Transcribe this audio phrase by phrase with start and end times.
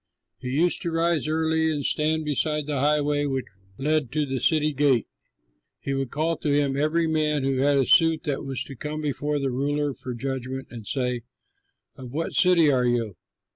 [0.39, 3.45] He used to rise early and stand beside the highway which
[3.77, 5.05] led to the city gate.
[5.79, 9.01] He would call to him every man who had a suit that was to come
[9.01, 11.21] before the ruler for judgment and say,
[11.97, 13.15] "Of what city are you?"